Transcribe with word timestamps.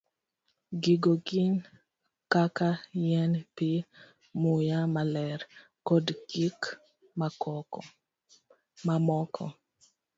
Gigo 0.81 1.13
gin 1.27 1.53
kaka 2.31 2.69
yien, 3.03 3.31
pi, 3.55 3.69
muya 4.41 4.79
maler, 4.93 5.39
kod 5.87 6.05
gik 6.29 6.59
mamoko. 8.93 9.45